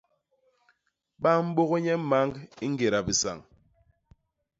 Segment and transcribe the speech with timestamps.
[1.21, 2.33] Ba mbôk nye mañg
[2.65, 3.37] i ñgéda bisañ.